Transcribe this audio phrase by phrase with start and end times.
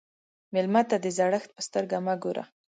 [0.53, 2.43] مېلمه ته د زړښت په سترګه مه ګوره.